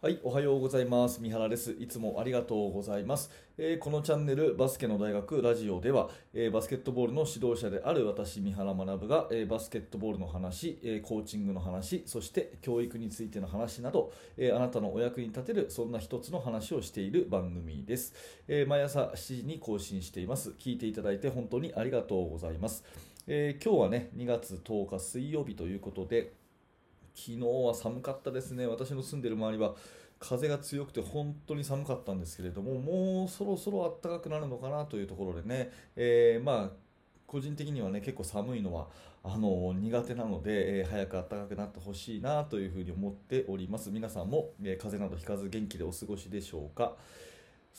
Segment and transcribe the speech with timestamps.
[0.00, 1.20] はい、おはようございます。
[1.20, 1.72] 三原です。
[1.72, 3.32] いつもありがとうございます。
[3.58, 18.14] えーこのチャンネルバスケの大学ラジオでは、えーバスケットボールの指導者である私、三原学が、えーバスケットボールの話、えコーチングの話、そして教育についての話など、えあなたのお役に立てるそんな一つの話をしている番組です。
[18.46, 20.50] え毎朝7時に更新しています。
[20.60, 22.84] 聞いていただいて本当にありがとうございます。
[23.26, 26.37] え今日はね、2月10日水曜日ということで、
[27.18, 29.74] 昨日は寒かったですね、私の住んでる周りは
[30.20, 36.88] 風が強くて本当に寒かったんですけれども、もうそろそろ暖かくなるのかなというところでね、えーまあ
[37.26, 38.88] 個人的にはね結構寒いのは
[39.22, 43.90] あの苦手なので、えー早く暖かくなってほしいなというふうに思っております。
[43.90, 46.96] 皆さんも、えー風邪などひかず元気でお過ごしでしょうか？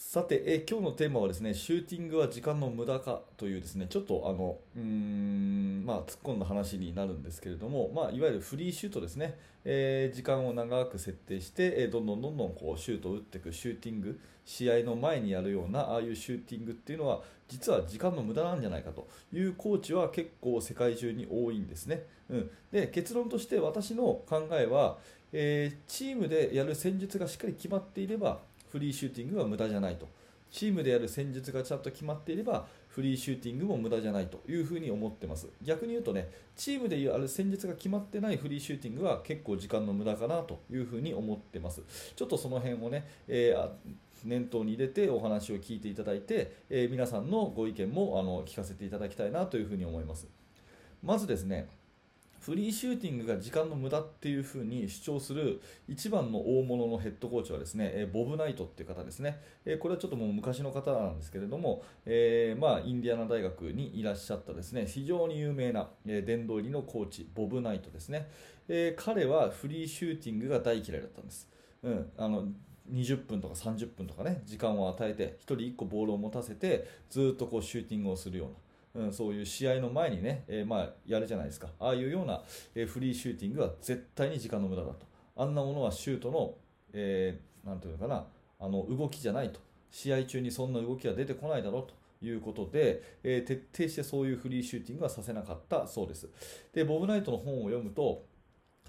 [0.02, 22.06] さて、え今日のテーマはですね、シューティングは時間の無駄かというですね、ちょっとあの、うーん、まあ、突っ込んだ話になるんですけれども、まあ、いわゆるフリーシュートですね、えー時間を長く設定して、えーどんどんどんどんこうシュートを打っていくシューティング、試合の前にやるような、ああいうシューティングっていうのは、実は時間の無駄なんじゃないかというコーチは結構世界中に多いんですね。
[22.30, 24.98] うん、で結論として私の考えは、
[25.34, 28.40] えーチームでやる戦術がしっかり決まっていれば
[28.72, 30.08] フリーシューティングは無駄じゃないと。
[30.52, 35.48] チームでやる戦術がちゃんと決まっていればフリーシューティングも無駄じゃないというふうに思ってます。
[35.62, 41.84] 逆に言うとねチームでやる戦術が決まってないフリーシューティングは結構時間の無駄かなというふうに思ってます。
[42.16, 43.70] ちょっとその辺をね、えー
[44.26, 50.28] 念頭に入れてお話を聞いていただいて、えー皆さんのご意見もあの聞かせていただきたいなというふうに思います。
[51.02, 51.70] まずですね
[52.40, 68.30] フリーシューティングが時間の無駄っていうふうに主張する一番の大物のヘッドコーチはですね、えボブ・ナイトっていう方ですね、えこれはちょっともう昔の方なんですけれども、えーまあ、インディアナ大学にいらっしゃったですね非常に有名な、え殿堂入りのコーチボブ・ナイトですね、
[68.68, 71.48] えー彼はフリーシューティングが大嫌いだったんです、
[71.84, 72.46] うん、あの
[72.92, 78.54] 20分とか30分とかね時間を与えて1人1個ボールを持たせてずっとこうシューティングをするような。
[78.96, 82.42] うん、そういう試合の前にね、えーまあ、やるじゃないですか、ああいうような、
[82.76, 85.06] えーフリーシューティングは絶対に時間の無駄だと、
[85.36, 86.56] あんなものはシュートの、
[86.94, 88.26] えーていうのかな、
[88.60, 89.60] あの動きじゃないと、
[89.92, 92.00] 試合中にそんな動きは出てこないだろうと。
[92.22, 96.28] いうことで、えー徹底してそういうフリーシューティングはさせなかったそうです。
[96.74, 98.26] で、ボブ・ナイトの本を読むと、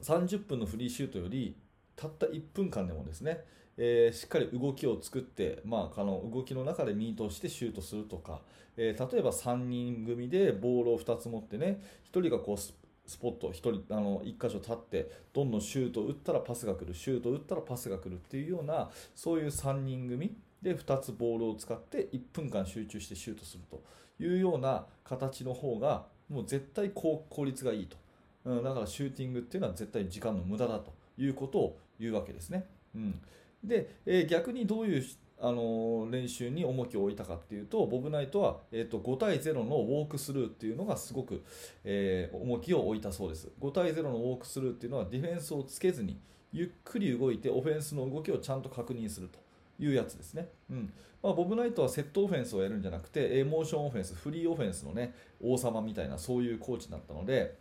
[0.02, 1.56] 30分のフリーシュートより、
[2.00, 3.44] たった1分間でもですね、
[3.76, 8.40] えーしっかり動きを作って、まあ、あの動きの中でミートしてシュートするとか、
[8.76, 12.72] えー例えば3人組でボールを2つ持ってね1人がこうス
[13.18, 23.82] ポット1人あの1箇所立ってどんどんシュートを打ったらパスが来るシュートを打ったらパスが来るっていうようなそういう3人組で2つボールを使って1分間集中してシュートすると
[24.22, 27.96] いうような形の方がもう絶対効効率がいいと、
[28.44, 32.66] うん、だからシューティングっていうのは絶対時間の無駄だということを言うわけですね。
[32.94, 33.20] うん、
[33.62, 35.04] で、えー逆にどういう
[35.42, 41.42] あの練習に重きを置いたかっていうとボブ・ナイトは、えー、と5対0のウォークスルーっていうのがすごく、
[41.84, 43.48] えー重きを置いたそうです。
[43.60, 46.18] 5対0のウォークスルーっていうのはディフェンスをつけずに
[46.52, 49.38] ゆっくり動いてオフェンスの動きをちゃんと確認すると
[49.82, 50.92] いうやつですね、うん。
[51.22, 57.58] まあ、ボブ・ナイトはセットオフェンスをやるんじゃなくてえモーションオフェンスフリーオフェンスの、ね、王様みたいなそういうコーチだったので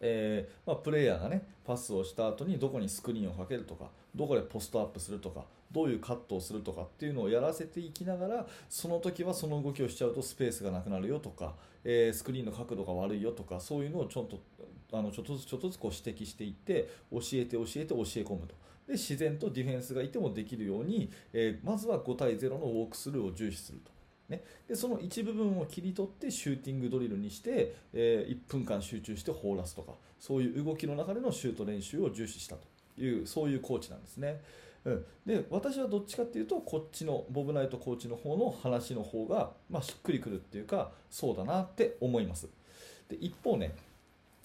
[0.00, 14.40] えーまあ、プレイヤーがねパスをした後にどこにスクリーンをかけるとかどこでポストアップするとかどういうカットをするとかっていうのをやらせていきながらその時はその動きをしちゃうとスペースがなくなるよとか、えースクリーンの角度が悪いよとかそういうのをちょっと
[14.92, 18.54] あのちょっとずつちょっとずつこう指摘していって教えて教えて教え込むと
[18.86, 23.95] で自然とディフェンスがいてもできるように、えーまずは5対0のウォークスルーを重視すると。
[24.28, 32.66] ね、でその一部分を切り取ってシューティングドリルにして、えー1分間集中して放らすとかそういう動きの中でのシュート練習を重視したと
[33.00, 34.40] いうそういうコーチなんですね。
[34.84, 42.48] うん、で私はどっちかっていうとこっちのボブ・ナイトコーチの方の話の方が、まあ、しっくりくるっていうかそうだなって思います。
[43.08, 43.74] で一方ね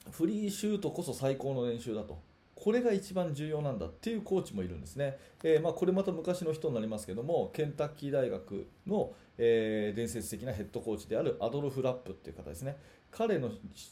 [0.09, 2.19] フリーシュートこそ最高の練習だと。
[2.61, 12.77] これが一番重要なんだっていうコーチもいるんですね、えーまあ、これまた昔の人になりますけどもケンタッキー大学の、えー伝説的なヘッドコーチであるアドルフ・ラップっていう方ですね。
[13.09, 13.50] 彼の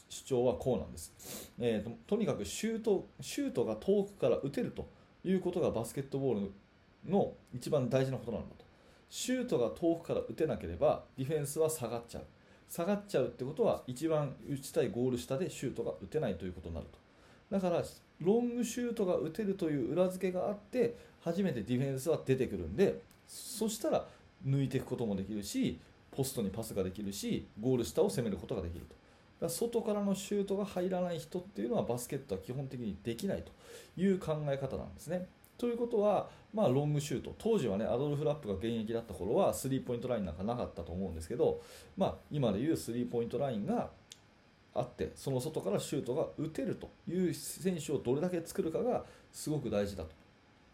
[0.08, 4.88] 主張はこうなんです、えーととにかくシュートシュートが遠くから打てると
[5.24, 6.52] いうことがバスケットボール
[7.10, 8.64] の一番大事なことなんだと。
[9.08, 12.24] シュートが遠くから打てなければディフェンスは下がっちゃう。
[12.68, 17.09] 下がっちゃうってことは一番打ちたいゴール下でシュートが打てないということになると。
[17.50, 17.82] だから
[18.20, 24.06] ロングシュートが打てるという裏付けがあって初めてディフェンスは出てくるんでそしたら
[24.46, 25.78] 抜いていくこともできるし
[26.10, 28.86] ポストにパスができるしゴール下を攻めることができると。
[28.88, 28.98] だか
[29.46, 33.52] ら外からのシュートが入らない人っていうのはバスケットは基本的にできないと
[34.00, 35.26] いう考え方なんですね。
[35.56, 37.34] ということは、まあ、ロングシュート。
[37.38, 41.60] 当時はねアドルフ・ラップが現役だった頃はスリーポイントラインなんかなかったと思うんですけど、
[41.96, 43.90] まあ、今でいうスリーポイントラインが
[44.74, 50.10] あってその外からシュートが打てるという選手をどれだけ作るかがすごく大事だと。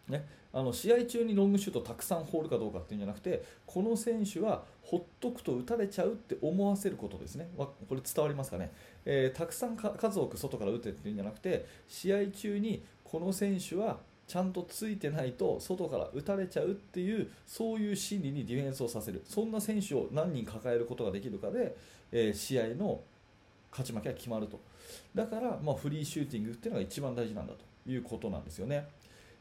[0.07, 8.71] ね、あの試合中にロングシュートたくさん放るかどうかっていうんじゃなくてこの選手はほっとくと打たれちゃうって思わせることですね、これ伝わりますかね、
[9.03, 13.97] えー、たくさん数多く外から打てっていうんじゃなくて試合中にこの選手は
[14.27, 19.23] ちゃんとついてないと外から打たれちゃうっていうそういう心理にディフェンスをさせる。
[19.25, 21.75] そんな選手を何人抱えることができるかで、
[22.11, 23.01] えー、試合の
[23.71, 24.59] 勝ち負けが決まると。
[25.13, 28.87] だから、まあ、フリーシューティングっていうのが一番大事なんだということなんですよね。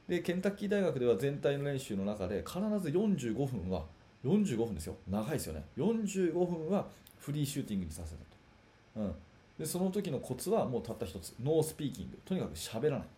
[0.08, 3.84] でケンタッキー大学では全体の練習の中で必ず45分は
[4.24, 4.94] 45分ですよ。
[5.08, 5.64] 長いですよね。
[5.76, 6.86] 45分は
[7.18, 8.26] フリーシューティングにさせたと、
[8.96, 9.14] うん、
[9.58, 11.34] でその時のコツはもうたった一つ。
[11.42, 12.18] no speaking。
[12.24, 13.08] とにかく喋らない。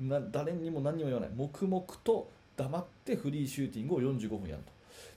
[0.00, 1.30] な誰にも何にも言わない。
[1.34, 4.72] 黙々と黙ってフリーシューティングを45分やると。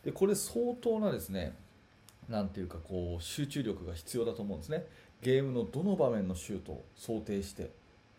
[0.06, 1.56] でこれ相当なですね
[2.30, 4.86] なんていうかこう集中力が必要だと思うんですね。
[5.26, 7.72] ゲームのどの場面のシュートを想定して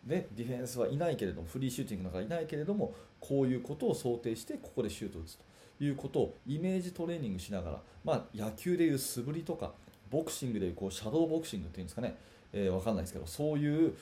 [0.05, 5.47] でディフェンスはいないけれどもフリーシューティングなんかいないけれどもこういうことを想定してここでシュートを打つと。
[5.79, 9.73] いうことをイメージトレーニングしながら、まあ、野球でいう素振りとか
[10.09, 12.17] ボクシングでいうこうシャドーボクシングっていうんですかね、
[12.51, 13.93] えー、分かんないですけどそういう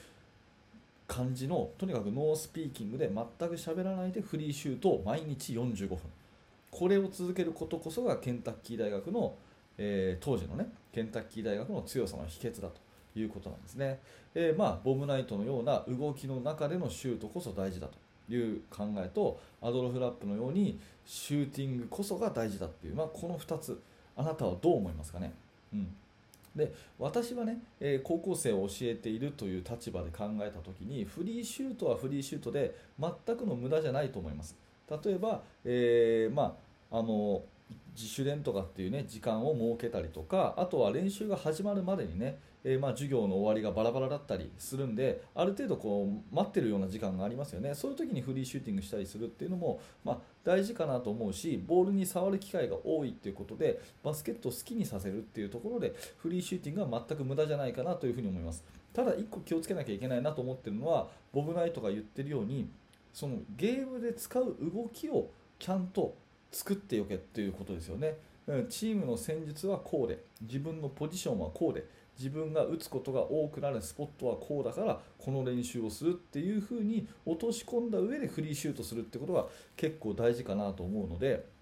[1.05, 5.99] 感じのとにかく no speaking で全く喋らないでフリーシュートを毎日45分。
[6.71, 9.35] これを続けることこそがケンタッキー大学の、
[9.77, 12.84] えー、当時のねケンタッキー大学の強さの秘訣だと。
[13.19, 13.99] いうことなんですね、
[14.33, 23.79] えー、まあ、ボムナイトのような動きの中でのシュートこそ大事だという考えとアドロフ・ラップのようにシューティングこそが大事だっていう、まあ、この2つ
[24.17, 25.33] あなたはどう思いますかね、
[25.73, 25.95] うん。
[26.55, 34.55] で私はね、えー、高校生を教えているという立場で考えた時にフリーシュートはフリーシュートで全くの無駄じゃないと思います。
[34.89, 36.55] 例えば、えー、ま
[36.91, 37.41] あ、あの
[37.95, 47.75] 自主練とかっていうね時間を設けたりとかあとは練習が始まるまでにねえー、まあ、授業の終わりがバラバラだったりするんである程度こう待ってるような時間がありますよね。
[47.75, 58.63] そういう時にフリーシューティングしたりするっていうのも、まあ、大事かなと思うしボールに触る機会が多いっていうことでバスケットを好きにさせるっていうところでフリーシューティングは全く無駄じゃないかなというふうに思います。
[58.93, 62.67] ただ1個気をつけなきゃいけないなと思ってるのはボブ・ナイトが言ってるように
[63.13, 65.29] そのゲームで使う動きを
[65.59, 66.15] ちゃんと
[66.51, 68.17] 作っておけっていうことですよね。
[68.69, 71.83] チームの戦術はこうで自分のポジションはこうで
[72.17, 81.54] 自分が打つことが多くなるスポットはこうだからこの練習をするっていうふうに落とし込んだ上でフリーシュートするってことが結構大事かなと思うので。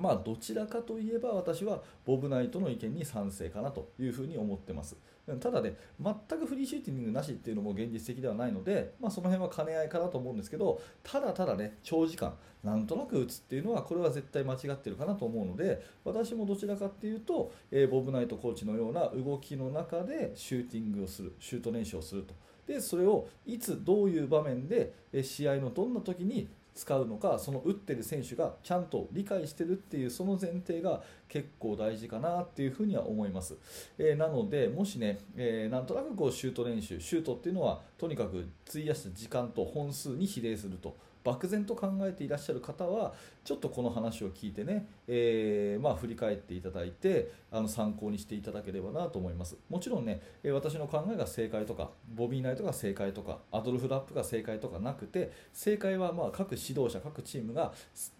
[0.00, 4.96] まあ、どちらかといえば私はボブ・ナイトの意見に賛成かなというふうに思ってます。
[5.38, 22.34] ただね、全くフリーシューティングなしっていうのも現実的ではないので、まあ、その辺は兼ね合いかなと思うんですけど、ただただね、長時間、なんとなく打つっていうのは、これは絶対間違ってるかなと思うので、私もどちらかっていうと、えー、ボブ・ナイトコーチのような動きの中でシューティングをする、シュート練習をすると。
[22.66, 33.56] でそれをいつどういう場面で試合のどんな時に使うのかその打ってる選手がちゃんと理解してるっていうその前提が結構大事かなっていうふうには思います、
[33.96, 43.12] えー、なのでもしね、えー、なんとなくこうシュート練習シュートっていうのはとにかく費やした時間と本数に比例すると漠然と考えていらっしゃる方は
[43.44, 49.56] ちょっとこの話を聞いてね、えー、まあ、振り返っていただいてあの参考にしていただければなと思います。
[49.68, 50.20] もちろんね
[50.52, 57.72] 私の考えが正解とかボビー・ナイトが正解とかアドルフ・ラップが正解とかなくて正解はま各指導者各チームが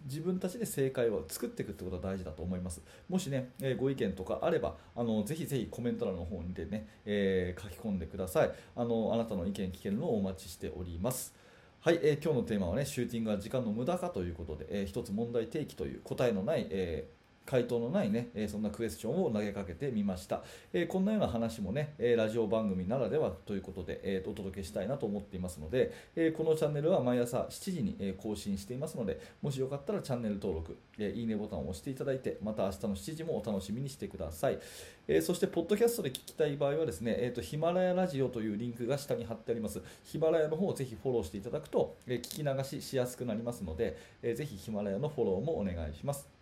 [0.05, 2.81] 自分たちで正解を作っていくってことが大事だと思います。
[3.09, 8.51] もしね、えご意見とかあればあのぜひぜひコメント欄の方にでね、えー、書き込んでください。
[8.75, 11.33] あのあなたの意見聞けるのをお待ちしております。
[11.81, 20.43] はい、えー、今日のテーマはね、シューティングは時間の無駄かということで、えー、一つ問題提起という答えのない、えー回答のないね、えそんなクエスチョンを投げかけてみました、
[20.73, 34.59] えこんなような話もね、えラジオ番組ならではということで、えお届けしたいなと思っていますので、えこのチャンネルは毎朝7時に、え更新していますのでもしよかったらチャンネル登録、えいいねボタンを押していただいてまた明日の7時もお楽しみにしてください、
[35.07, 39.81] えそしてポッドキャストで聞きたい場合はですね、えーと、ヒマラヤラジオというリンクが下に貼ってあります。
[40.03, 46.40] ヒマラヤの方をぜひフォローしていただくと、え聞き流ししやすくなりますので、えー、ぜひヒマラヤのフォローもお願いします。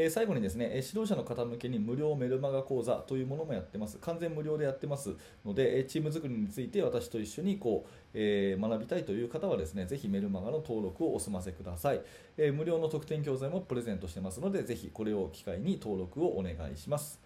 [0.00, 3.98] え最後にですね、指導者の方向けに無料メルマガ講座というものもやってます。
[3.98, 12.00] 完全無料でやってますので、チーム作りについて私と一緒にこう、えー、学びたいという方はですね、ぜひメルマガの登録をお済ませください。
[12.36, 17.20] えー、無料の特典教材もプレゼントしてますので、ぜひこれを機会に登録をお願いします。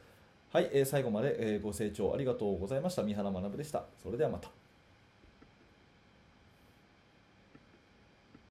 [0.51, 3.03] はい、えー、最後まで、えご清聴ありがとうございました。
[3.03, 3.85] 三原学でした。
[4.03, 4.62] それではまた。